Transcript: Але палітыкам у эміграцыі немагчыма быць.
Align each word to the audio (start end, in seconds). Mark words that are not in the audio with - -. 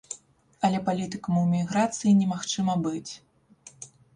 Але 0.69 0.79
палітыкам 0.87 1.35
у 1.43 1.43
эміграцыі 1.49 2.15
немагчыма 2.23 2.75
быць. 2.89 3.13